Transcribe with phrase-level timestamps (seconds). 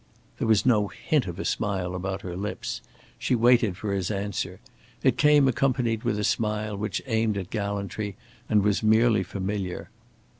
[0.39, 2.81] There was no hint of a smile about her lips.
[3.19, 4.59] She waited for his answer.
[5.03, 8.15] It came accompanied with a smile which aimed at gallantry
[8.49, 9.91] and was merely familiar.